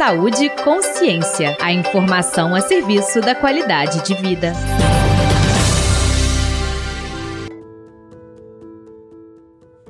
[0.00, 1.58] Saúde e Consciência.
[1.60, 4.54] A informação a serviço da qualidade de vida.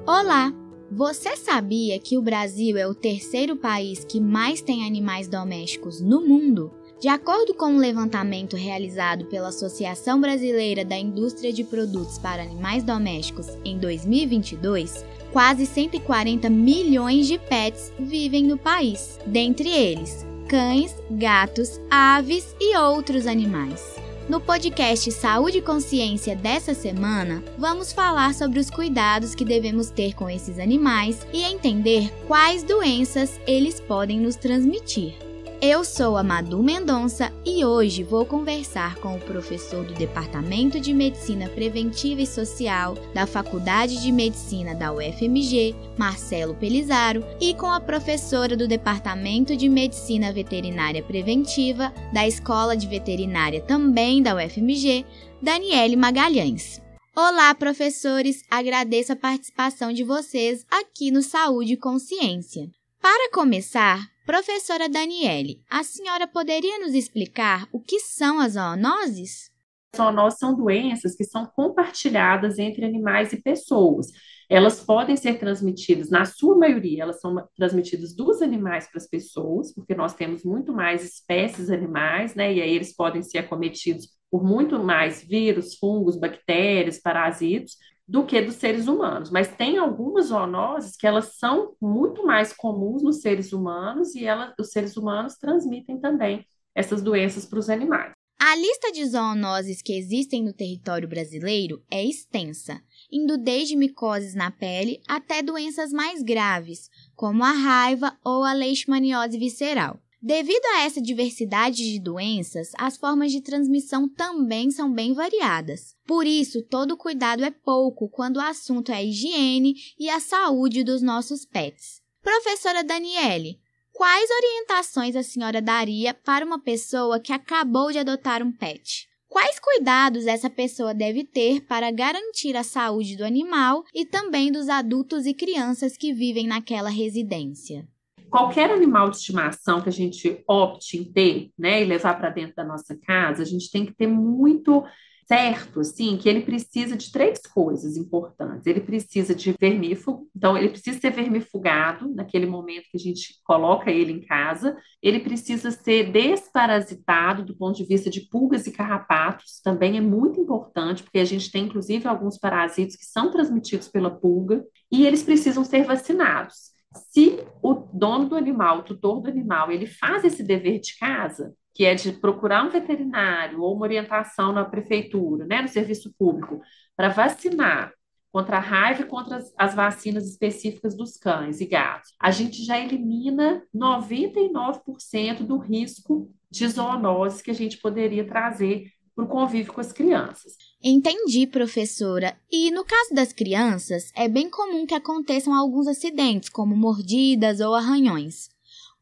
[0.04, 0.52] Olá!
[0.90, 6.20] Você sabia que o Brasil é o terceiro país que mais tem animais domésticos no
[6.20, 6.72] mundo?
[7.00, 12.82] De acordo com um levantamento realizado pela Associação Brasileira da Indústria de Produtos para Animais
[12.82, 21.80] Domésticos em 2022, quase 140 milhões de pets vivem no país, dentre eles cães, gatos,
[21.88, 23.94] aves e outros animais.
[24.28, 30.12] No podcast Saúde e Consciência dessa semana, vamos falar sobre os cuidados que devemos ter
[30.12, 35.29] com esses animais e entender quais doenças eles podem nos transmitir.
[35.62, 40.94] Eu sou a Madu Mendonça e hoje vou conversar com o professor do Departamento de
[40.94, 47.78] Medicina Preventiva e Social da Faculdade de Medicina da UFMG, Marcelo Pelizaro, e com a
[47.78, 55.04] professora do Departamento de Medicina Veterinária Preventiva da Escola de Veterinária também da UFMG,
[55.42, 56.80] Daniele Magalhães.
[57.14, 58.42] Olá, professores!
[58.50, 62.70] Agradeço a participação de vocês aqui no Saúde e Consciência.
[63.00, 69.50] Para começar, Professora Daniele, a senhora poderia nos explicar o que são as zoonoses?
[69.96, 74.08] Zoonoses são doenças que são compartilhadas entre animais e pessoas.
[74.50, 79.72] Elas podem ser transmitidas, na sua maioria, elas são transmitidas dos animais para as pessoas,
[79.72, 82.52] porque nós temos muito mais espécies animais, né?
[82.52, 87.76] E aí eles podem ser acometidos por muito mais vírus, fungos, bactérias, parasitos,
[88.10, 89.30] do que dos seres humanos.
[89.30, 94.24] Mas tem algumas zoonoses que elas são muito mais comuns nos seres humanos e
[94.58, 96.44] os seres humanos transmitem também
[96.74, 98.10] essas doenças para os animais.
[98.42, 102.80] A lista de zoonoses que existem no território brasileiro é extensa,
[103.12, 109.38] indo desde micoses na pele até doenças mais graves, como a raiva ou a leishmaniose
[109.38, 110.00] visceral.
[110.22, 115.96] Devido a essa diversidade de doenças, as formas de transmissão também são bem variadas.
[116.06, 120.84] Por isso, todo cuidado é pouco quando o assunto é a higiene e a saúde
[120.84, 122.02] dos nossos pets.
[122.22, 123.58] Professora Daniele,
[123.94, 129.08] quais orientações a senhora daria para uma pessoa que acabou de adotar um pet?
[129.26, 134.68] Quais cuidados essa pessoa deve ter para garantir a saúde do animal e também dos
[134.68, 137.88] adultos e crianças que vivem naquela residência?
[138.30, 142.56] Qualquer animal de estimação que a gente opte em ter, né, e levar para dentro
[142.56, 144.84] da nossa casa, a gente tem que ter muito
[145.30, 148.66] certo, assim, que ele precisa de três coisas importantes.
[148.66, 153.92] Ele precisa de vermífugo, então ele precisa ser vermifugado naquele momento que a gente coloca
[153.92, 154.76] ele em casa.
[155.00, 160.40] Ele precisa ser desparasitado do ponto de vista de pulgas e carrapatos, também é muito
[160.40, 165.22] importante, porque a gente tem inclusive alguns parasitos que são transmitidos pela pulga, e eles
[165.22, 166.70] precisam ser vacinados.
[166.94, 171.54] Se o dono do animal, o tutor do animal, ele faz esse dever de casa,
[171.74, 176.60] que é de procurar um veterinário ou uma orientação na prefeitura, né, no serviço público,
[176.96, 177.92] para vacinar
[178.32, 182.64] contra a raiva e contra as, as, vacinas específicas dos cães e gatos, a gente
[182.64, 188.90] já elimina 99% do risco de zoonose que a gente poderia trazer
[189.20, 190.56] para o convívio com as crianças.
[190.82, 192.36] Entendi, professora.
[192.50, 197.74] E no caso das crianças, é bem comum que aconteçam alguns acidentes, como mordidas ou
[197.74, 198.48] arranhões.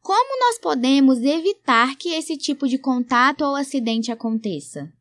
[0.01, 4.91] Como nós podemos evitar que esse tipo de contato ou acidente aconteça?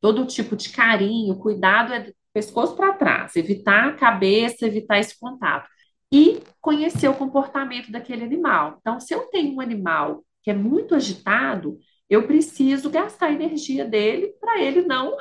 [0.00, 5.18] Todo tipo de carinho, cuidado é do pescoço para trás, evitar a cabeça, evitar esse
[5.18, 5.68] contato.
[6.12, 8.78] E conhecer o comportamento daquele animal.
[8.80, 11.78] Então, se eu tenho um animal que é muito agitado,
[12.10, 15.16] eu preciso gastar a energia dele para ele não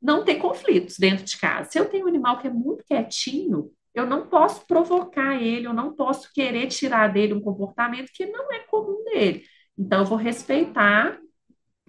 [0.00, 1.70] não ter conflitos dentro de casa.
[1.70, 5.72] Se eu tenho um animal que é muito quietinho, eu não posso provocar ele, eu
[5.72, 9.42] não posso querer tirar dele um comportamento que não é comum dele.
[9.76, 11.18] Então, eu vou respeitar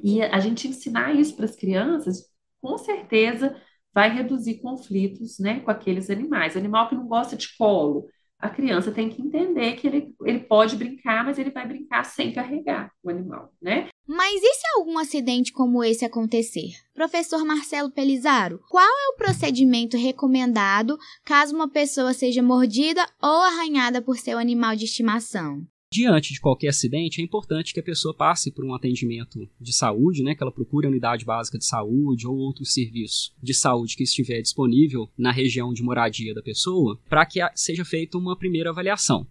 [0.02, 2.26] e a gente ensinar isso para as crianças,
[2.62, 3.62] com certeza
[3.94, 6.56] vai reduzir conflitos né, com aqueles animais.
[6.56, 8.08] Animal que não gosta de colo,
[8.40, 12.32] a criança tem que entender que ele, ele pode brincar, mas ele vai brincar sem
[12.32, 13.90] carregar o animal, né?
[14.08, 16.72] Mas e se algum acidente como esse acontecer?
[16.94, 24.02] Professor Marcelo Pelizaro, qual é o procedimento recomendado caso uma pessoa seja mordida ou arranhada
[24.02, 25.68] por seu animal de estimação?
[25.92, 30.22] Diante de qualquer acidente, é importante que a pessoa passe por um atendimento de saúde,
[30.22, 34.04] né, que ela procure a unidade básica de saúde ou outro serviço de saúde que
[34.04, 39.26] estiver disponível na região de moradia da pessoa, para que seja feita uma primeira avaliação.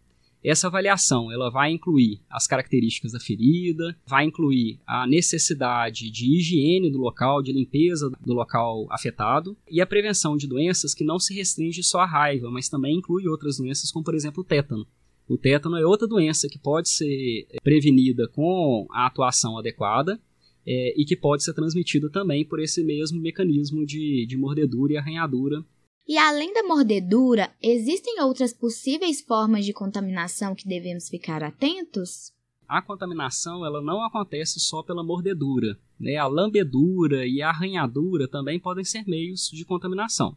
[0.46, 6.88] Essa avaliação ela vai incluir as características da ferida, vai incluir a necessidade de higiene
[6.88, 11.34] do local, de limpeza do local afetado e a prevenção de doenças que não se
[11.34, 14.86] restringe só à raiva, mas também inclui outras doenças como por exemplo o tétano
[15.28, 20.16] O tétano é outra doença que pode ser prevenida com a atuação adequada
[20.64, 24.96] é, e que pode ser transmitida também por esse mesmo mecanismo de, de mordedura e
[24.96, 25.64] arranhadura.
[26.08, 32.32] E além da mordedura, existem outras possíveis formas de contaminação que devemos ficar atentos?
[32.68, 35.76] A contaminação ela não acontece só pela mordedura.
[35.98, 36.16] Né?
[36.16, 40.36] A lambedura e a arranhadura também podem ser meios de contaminação.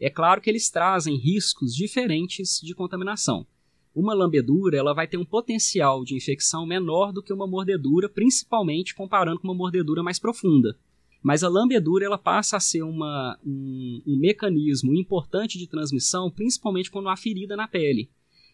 [0.00, 3.46] É claro que eles trazem riscos diferentes de contaminação.
[3.94, 8.96] Uma lambedura ela vai ter um potencial de infecção menor do que uma mordedura, principalmente
[8.96, 10.76] comparando com uma mordedura mais profunda.
[11.24, 16.90] Mas a lambedura ela passa a ser uma, um, um mecanismo importante de transmissão, principalmente
[16.90, 18.10] quando há ferida na pele,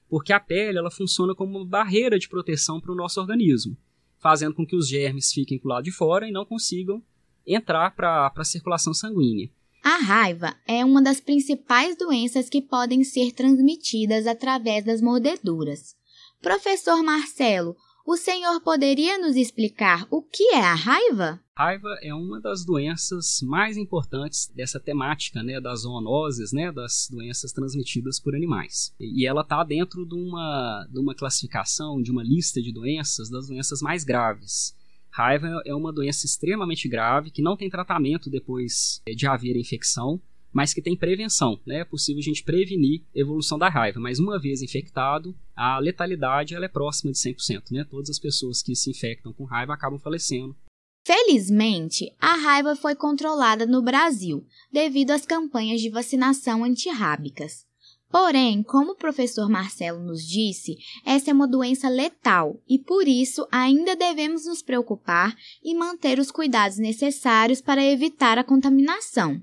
[0.09, 3.77] porque a pele ela funciona como uma barreira de proteção para o nosso organismo,
[4.21, 7.03] fazendo com que os germes fiquem para o lado de fora e não consigam
[7.45, 9.51] entrar para a circulação sanguínea.
[9.83, 15.97] A raiva é uma das principais doenças que podem ser transmitidas através das mordeduras.
[16.41, 17.75] Professor Marcelo,
[18.11, 21.41] o senhor poderia nos explicar o que é a raiva?
[21.57, 27.53] Raiva é uma das doenças mais importantes dessa temática, né, das zoonoses, né, das doenças
[27.53, 28.93] transmitidas por animais.
[28.99, 33.47] E ela está dentro de uma, de uma classificação, de uma lista de doenças, das
[33.47, 34.75] doenças mais graves.
[35.13, 40.21] Raiva é uma doença extremamente grave que não tem tratamento depois de haver infecção,
[40.53, 41.61] mas que tem prevenção.
[41.67, 41.81] Né?
[41.81, 46.55] É possível a gente prevenir a evolução da raiva, mas uma vez infectado, a letalidade
[46.55, 47.71] ela é próxima de 100%.
[47.71, 47.85] Né?
[47.89, 50.57] Todas as pessoas que se infectam com raiva acabam falecendo.
[51.03, 57.67] Felizmente, a raiva foi controlada no Brasil devido às campanhas de vacinação antirrábicas.
[58.11, 60.77] Porém, como o professor Marcelo nos disse,
[61.07, 66.33] essa é uma doença letal e por isso ainda devemos nos preocupar e manter os
[66.33, 69.41] cuidados necessários para evitar a contaminação.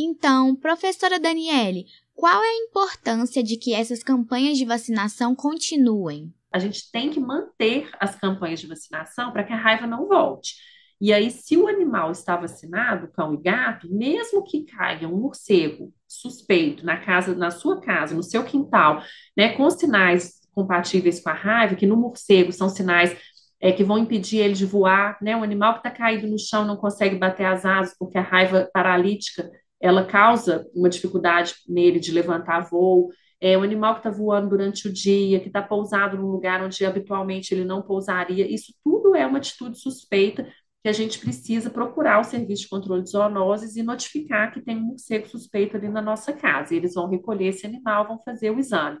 [0.00, 6.32] Então, professora Daniele, qual é a importância de que essas campanhas de vacinação continuem?
[6.52, 10.54] A gente tem que manter as campanhas de vacinação para que a raiva não volte.
[11.00, 15.92] E aí, se o animal está vacinado, cão e gato, mesmo que caia um morcego
[16.06, 19.02] suspeito na casa, na sua casa, no seu quintal,
[19.36, 23.16] né, com sinais compatíveis com a raiva, que no morcego são sinais
[23.60, 25.36] é, que vão impedir ele de voar, né?
[25.36, 28.70] Um animal que está caído no chão não consegue bater as asas porque a raiva
[28.72, 33.10] paralítica ela causa uma dificuldade nele de levantar voo.
[33.40, 36.84] É um animal que está voando durante o dia, que está pousado num lugar onde
[36.84, 38.50] habitualmente ele não pousaria.
[38.52, 40.48] Isso tudo é uma atitude suspeita
[40.82, 44.76] que a gente precisa procurar o serviço de controle de zoonoses e notificar que tem
[44.76, 46.74] um morcego suspeito ali na nossa casa.
[46.74, 48.98] Eles vão recolher esse animal, vão fazer o exame.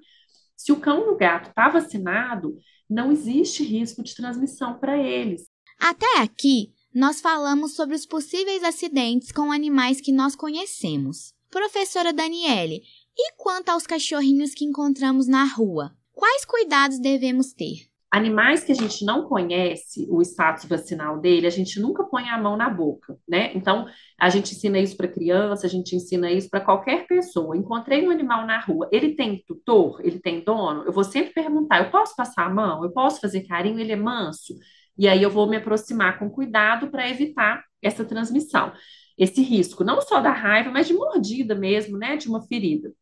[0.56, 2.56] Se o cão e o gato está vacinado,
[2.90, 5.48] não existe risco de transmissão para eles.
[5.80, 11.32] Até aqui, nós falamos sobre os possíveis acidentes com animais que nós conhecemos.
[11.48, 12.82] Professora Daniele,
[13.16, 15.92] e quanto aos cachorrinhos que encontramos na rua?
[16.12, 17.86] Quais cuidados devemos ter?
[18.10, 22.36] Animais que a gente não conhece o status vacinal dele, a gente nunca põe a
[22.36, 23.52] mão na boca, né?
[23.54, 23.86] Então,
[24.18, 27.56] a gente ensina isso para criança, a gente ensina isso para qualquer pessoa.
[27.56, 30.82] Encontrei um animal na rua, ele tem tutor, ele tem dono?
[30.82, 32.82] Eu vou sempre perguntar: eu posso passar a mão?
[32.82, 33.78] Eu posso fazer carinho?
[33.78, 34.56] Ele é manso?
[34.98, 38.72] E aí eu vou me aproximar com cuidado para evitar essa transmissão,
[39.16, 42.16] esse risco, não só da raiva, mas de mordida mesmo, né?
[42.16, 42.92] De uma ferida.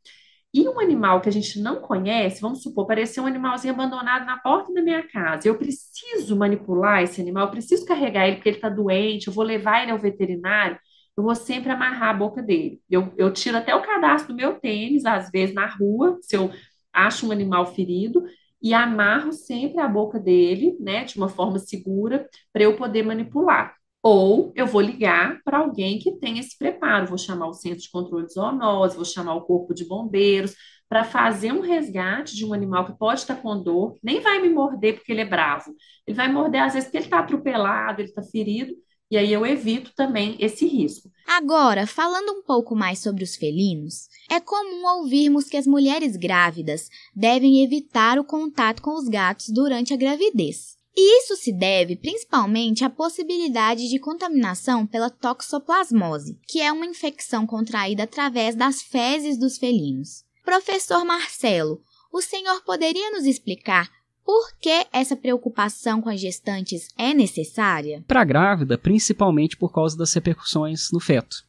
[0.55, 4.39] E um animal que a gente não conhece, vamos supor, apareceu um animalzinho abandonado na
[4.39, 5.47] porta da minha casa.
[5.47, 9.45] Eu preciso manipular esse animal, eu preciso carregar ele porque ele está doente, eu vou
[9.45, 10.79] levar ele ao veterinário.
[11.17, 12.81] Eu vou sempre amarrar a boca dele.
[12.91, 16.51] Eu, eu tiro até o cadastro do meu tênis, às vezes na rua, se eu
[16.93, 18.23] acho um animal ferido,
[18.63, 23.75] e amarro sempre a boca dele, né, de uma forma segura, para eu poder manipular.
[24.03, 27.91] Ou eu vou ligar para alguém que tem esse preparo, vou chamar o centro de
[27.91, 30.55] controle de zoonose, vou chamar o corpo de bombeiros,
[30.89, 34.49] para fazer um resgate de um animal que pode estar com dor, nem vai me
[34.49, 35.75] morder porque ele é bravo.
[36.07, 38.73] Ele vai morder, às vezes, porque ele está atropelado, ele está ferido,
[39.11, 41.11] e aí eu evito também esse risco.
[41.27, 46.89] Agora, falando um pouco mais sobre os felinos, é comum ouvirmos que as mulheres grávidas
[47.15, 50.77] devem evitar o contato com os gatos durante a gravidez.
[50.97, 57.47] E isso se deve principalmente à possibilidade de contaminação pela toxoplasmose, que é uma infecção
[57.47, 60.25] contraída através das fezes dos felinos.
[60.43, 63.91] Professor Marcelo, o senhor poderia nos explicar
[64.27, 68.03] por que essa preocupação com as gestantes é necessária?
[68.09, 71.45] Para a grávida, principalmente por causa das repercussões no feto.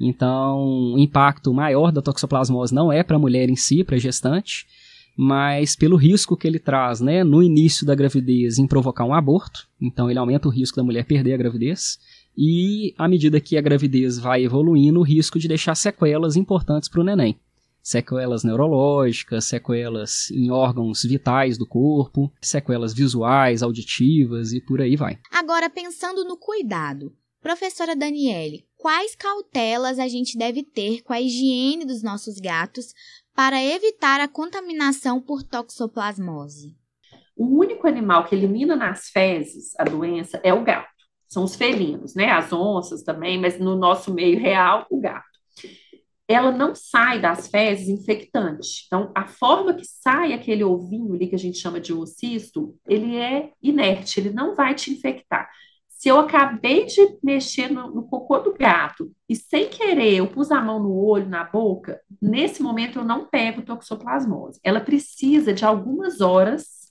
[0.00, 4.00] Então, o impacto maior da toxoplasmose não é para a mulher em si, para a
[4.00, 4.66] gestante,
[5.16, 9.68] mas pelo risco que ele traz né, no início da gravidez em provocar um aborto,
[9.80, 12.00] então ele aumenta o risco da mulher perder a gravidez,
[12.36, 17.00] e à medida que a gravidez vai evoluindo, o risco de deixar sequelas importantes para
[17.00, 17.36] o neném.
[17.88, 25.18] Sequelas neurológicas, sequelas em órgãos vitais do corpo, sequelas visuais, auditivas e por aí vai.
[25.32, 31.86] Agora, pensando no cuidado, professora Daniele, quais cautelas a gente deve ter com a higiene
[31.86, 32.92] dos nossos gatos
[33.34, 36.76] para evitar a contaminação por toxoplasmose?
[37.34, 40.92] O único animal que elimina nas fezes a doença é o gato.
[41.26, 42.30] São os felinos, né?
[42.30, 45.37] As onças também, mas no nosso meio real, o gato
[46.28, 48.84] ela não sai das fezes infectante.
[48.86, 53.16] Então, a forma que sai aquele ovinho ali que a gente chama de oocisto, ele
[53.16, 55.48] é inerte, ele não vai te infectar.
[55.88, 60.52] Se eu acabei de mexer no, no, cocô do gato e sem querer eu pus
[60.52, 64.60] a mão no olho, na boca, nesse momento eu não pego toxoplasmose.
[64.62, 66.86] Ela precisa de algumas horas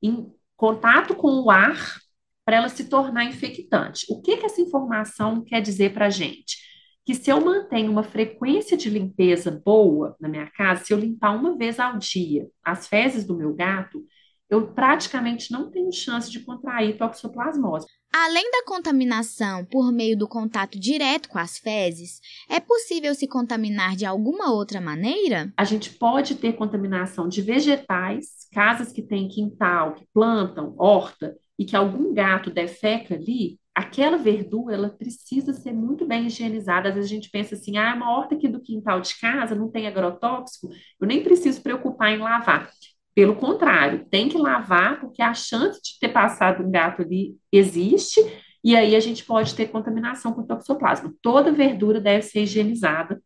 [0.00, 1.98] em contato com o ar
[2.46, 4.06] para ela se tornar infectante.
[4.08, 6.56] O que, que essa informação quer dizer para a gente?
[7.06, 11.36] Que se eu mantenho uma frequência de limpeza boa na minha casa, se eu limpar
[11.36, 14.04] uma vez ao dia as fezes do meu gato,
[14.50, 17.86] eu praticamente não tenho chance de contrair toxoplasmose.
[18.12, 23.94] Além da contaminação por meio do contato direto com as fezes, é possível se contaminar
[23.94, 25.52] de alguma outra maneira?
[25.56, 31.64] A gente pode ter contaminação de vegetais, casas que têm quintal, que plantam horta e
[31.64, 36.88] que algum gato defeca ali, aquela verdura ela precisa ser muito bem higienizada.
[36.88, 39.70] Às vezes a gente pensa assim, ah, uma horta aqui do quintal de casa não
[39.70, 40.68] tem agrotóxico,
[41.00, 42.70] eu nem preciso preocupar em lavar.
[43.14, 48.20] Pelo contrário, tem que lavar, porque a chance de ter passado um gato ali existe,
[48.62, 51.14] e aí a gente pode ter contaminação com toxoplasma.
[51.22, 53.22] Toda verdura deve ser higienizada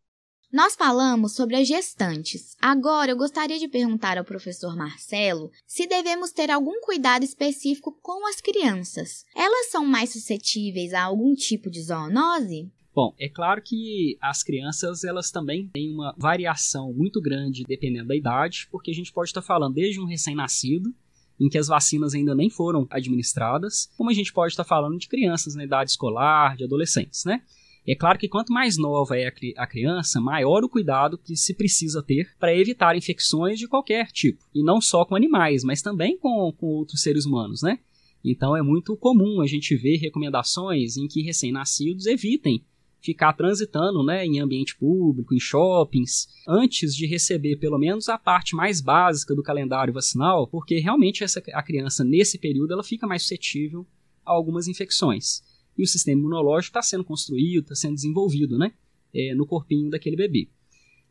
[0.53, 2.57] nós falamos sobre as gestantes.
[2.61, 8.27] Agora eu gostaria de perguntar ao professor Marcelo se devemos ter algum cuidado específico com
[8.29, 9.25] as crianças.
[9.35, 12.69] Elas são mais suscetíveis a algum tipo de zoonose?
[12.93, 18.17] Bom, é claro que as crianças elas também têm uma variação muito grande dependendo da
[18.17, 20.93] idade, porque a gente pode estar falando desde um recém-nascido,
[21.39, 25.09] em que as vacinas ainda nem foram administradas, como a gente pode estar falando de
[25.09, 27.41] crianças na idade escolar, de adolescentes, né?
[27.87, 32.03] É claro que quanto mais nova é a criança, maior o cuidado que se precisa
[32.03, 34.45] ter para evitar infecções de qualquer tipo.
[34.55, 37.79] E não só com animais, mas também com, com outros seres humanos, né?
[38.23, 42.63] Então é muito comum a gente ver recomendações em que recém-nascidos evitem
[43.01, 48.55] ficar transitando né, em ambiente público, em shoppings, antes de receber pelo menos a parte
[48.55, 53.23] mais básica do calendário vacinal, porque realmente essa, a criança, nesse período, ela fica mais
[53.23, 53.87] suscetível
[54.23, 55.43] a algumas infecções
[55.81, 58.73] e o sistema imunológico está sendo construído, está sendo desenvolvido né,
[59.15, 60.49] é, no corpinho daquele bebê.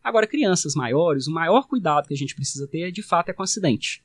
[0.03, 3.43] Agora, crianças maiores, o maior cuidado que a gente precisa ter, de fato, é com
[3.43, 4.03] acidente.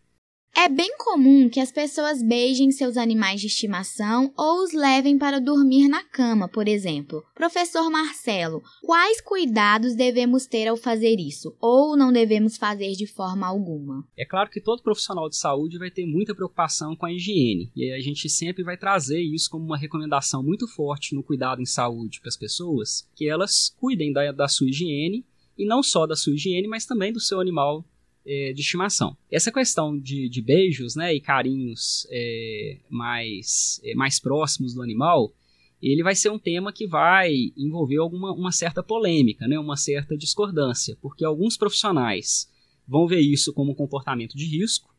[0.56, 5.40] É bem comum que as pessoas beijem seus animais de estimação ou os levem para
[5.40, 7.25] dormir na cama, por exemplo.
[7.34, 11.56] Professor Marcelo, quais cuidados devemos ter ao fazer isso?
[11.61, 14.06] Ou não devemos fazer de forma alguma?
[14.16, 17.73] É claro que todo profissional de saúde vai ter muita preocupação com a higiene.
[17.75, 21.66] E a gente sempre vai trazer isso como uma recomendação muito forte no cuidado em
[21.66, 25.26] saúde para as pessoas, que elas cuidem da, da sua higiene
[25.58, 27.84] e não só da sua higiene, mas também do seu animal
[28.26, 29.16] é, de estimação.
[29.31, 35.33] Essa questão de, de beijos né, e carinhos é, mais, é, mais próximos do animal,
[35.83, 40.16] ele vai ser um tema que vai envolver alguma, uma certa polêmica, né, uma certa
[40.16, 42.50] discordância, porque alguns profissionais
[42.88, 44.95] vão ver isso como comportamento de risco,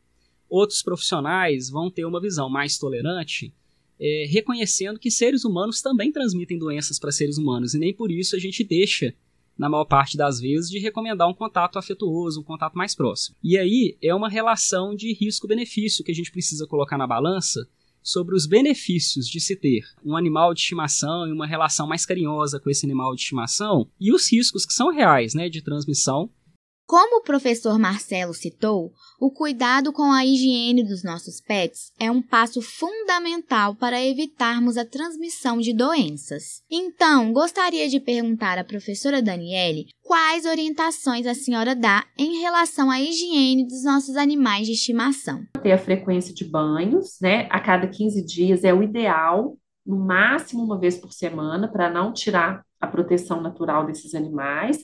[0.48, 3.52] outros profissionais vão ter uma visão mais tolerante,
[4.00, 8.36] é, reconhecendo que seres humanos também transmitem doenças para seres humanos, e nem por isso
[8.36, 9.16] a gente deixa
[9.58, 13.36] na maior parte das vezes, de recomendar um contato afetuoso, um contato mais próximo.
[13.44, 17.68] E aí é uma relação de risco-benefício que a gente precisa colocar na balança
[18.04, 22.60] sobre os benefícios de se ter um animal de estimação e uma relação mais carinhosa
[22.60, 26.30] com esse animal de estimação e os riscos que são reais, né, de transmissão
[26.88, 32.22] como o professor Marcelo citou, o cuidado com a higiene dos nossos pets é um
[32.22, 36.62] passo fundamental para evitarmos a transmissão de doenças.
[36.70, 43.02] Então, gostaria de perguntar à professora Daniele quais orientações a senhora dá em relação à
[43.02, 45.44] higiene dos nossos animais de estimação.
[45.64, 47.48] Ter a frequência de banhos, né?
[47.50, 52.14] A cada 15 dias é o ideal, no máximo uma vez por semana, para não
[52.14, 54.84] tirar a proteção natural desses animais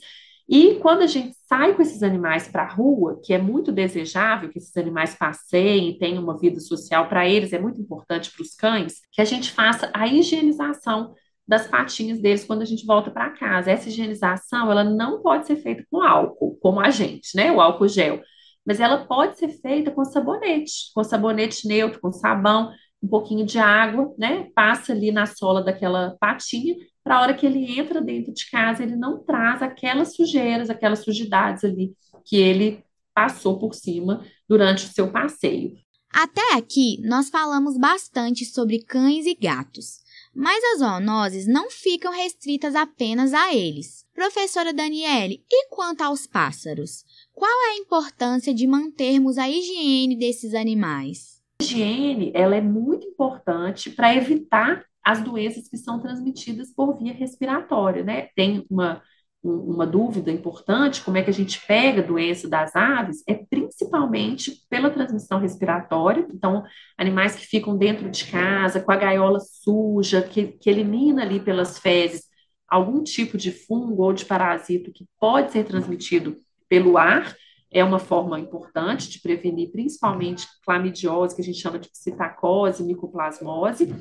[0.54, 4.50] e quando a gente sai com esses animais para a rua, que é muito desejável
[4.50, 8.54] que esses animais passeiem tenham uma vida social para eles, é muito importante para os
[8.54, 11.16] cães, que a gente faça a higienização
[11.48, 13.72] das patinhas deles quando a gente volta para casa.
[13.72, 17.50] Essa higienização, ela não pode ser feita com álcool, como a gente, né?
[17.50, 18.22] O álcool gel.
[18.66, 23.58] Mas ela pode ser feita com sabonete, com sabonete neutro, com sabão, um pouquinho de
[23.58, 24.50] água, né?
[24.54, 26.76] Passa ali na sola daquela patinha
[27.12, 31.00] para a hora que ele entra dentro de casa, ele não traz aquelas sujeiras, aquelas
[31.00, 35.76] sujidades ali que ele passou por cima durante o seu passeio.
[36.10, 39.98] Até aqui, nós falamos bastante sobre cães e gatos,
[40.34, 44.06] mas as zoonoses não ficam restritas apenas a eles.
[44.14, 47.04] Professora Daniele, e quanto aos pássaros?
[47.34, 51.42] Qual é a importância de mantermos a higiene desses animais?
[51.60, 57.14] A higiene ela é muito importante para evitar as doenças que são transmitidas por via
[57.14, 58.30] respiratória, né?
[58.36, 59.02] Tem uma
[59.44, 64.62] uma dúvida importante, como é que a gente pega a doença das aves, é principalmente
[64.70, 66.28] pela transmissão respiratória.
[66.32, 66.64] Então,
[66.96, 71.80] animais que ficam dentro de casa, com a gaiola suja, que, que elimina ali pelas
[71.80, 72.30] fezes
[72.68, 76.38] algum tipo de fungo ou de parasito que pode ser transmitido
[76.70, 77.36] pelo ar,
[77.70, 83.94] é uma forma importante de prevenir principalmente clamidiose, que a gente chama de psitacose, micoplasmose,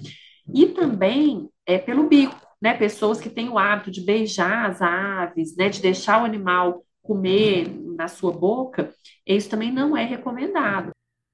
[0.54, 5.57] e também é pelo bico né, pessoas que têm o hábito de beijar as aves,
[5.57, 8.95] né, de deixar o animal comer na sua boca,
[9.26, 10.90] isso também não é recomendado.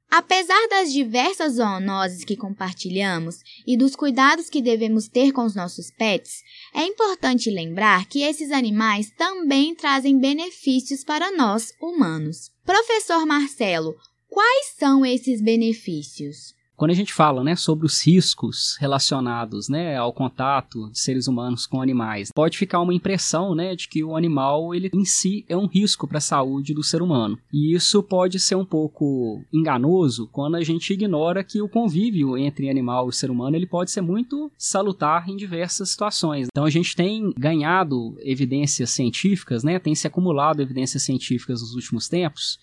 [0.08, 5.90] Apesar das diversas zoonoses que compartilhamos e dos cuidados que devemos ter com os nossos
[5.90, 6.42] pets,
[6.72, 12.50] é importante lembrar que esses animais também trazem benefícios para nós, humanos.
[12.64, 13.96] Professor Marcelo,
[14.28, 16.55] quais são esses benefícios?
[16.76, 21.66] Quando a gente fala né, sobre os riscos relacionados né, ao contato de seres humanos
[21.66, 25.56] com animais, pode ficar uma impressão né, de que o animal ele em si é
[25.56, 27.38] um risco para a saúde do ser humano.
[27.50, 32.68] E isso pode ser um pouco enganoso quando a gente ignora que o convívio entre
[32.68, 36.48] animal e ser humano ele pode ser muito salutar em diversas situações.
[36.50, 42.06] Então a gente tem ganhado evidências científicas, né, tem se acumulado evidências científicas nos últimos
[42.06, 42.58] tempos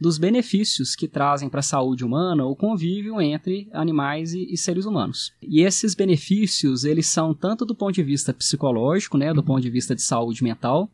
[0.00, 4.84] dos benefícios que trazem para a saúde humana o convívio entre animais e, e, seres
[4.84, 5.32] humanos.
[5.42, 9.70] E esses benefícios, eles são tanto do ponto de vista psicológico, né, do ponto de
[9.70, 10.90] vista de saúde mental,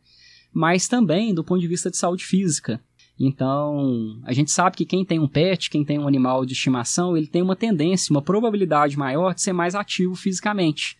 [0.53, 2.79] mas também do ponto de vista de saúde física.
[3.19, 7.15] Então, a gente sabe que quem tem um pet, quem tem um animal de estimação,
[7.15, 10.97] ele tem uma tendência, uma probabilidade maior de ser mais ativo fisicamente.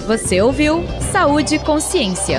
[0.06, 2.38] Você ouviu Saúde e Consciência